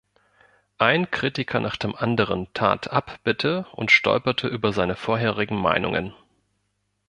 Ein 0.79 1.11
Kritiker 1.11 1.59
nach 1.59 1.77
dem 1.77 1.93
anderen 1.95 2.51
tat 2.55 2.91
Abbitte 2.91 3.67
und 3.71 3.91
stolperte 3.91 4.47
über 4.47 4.73
seine 4.73 4.95
vorherigen 4.95 5.57
Meinungen. 5.61 6.15